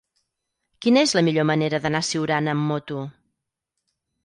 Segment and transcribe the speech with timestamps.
[0.85, 3.05] Quina és la millor manera d'anar a Siurana amb moto?